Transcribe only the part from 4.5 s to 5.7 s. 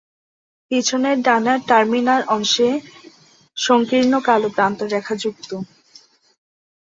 প্রান্ত রেখা যুক্ত।